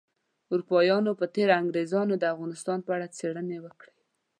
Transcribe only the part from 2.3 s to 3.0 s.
افغانستان په